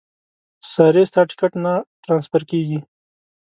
[0.71, 2.79] ساري ستا ټیکټ نه ټرانسفر کېږي.